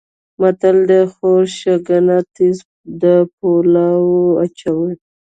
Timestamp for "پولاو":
3.35-4.09